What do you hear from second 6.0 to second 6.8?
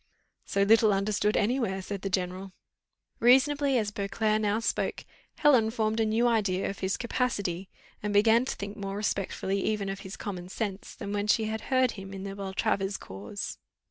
new idea of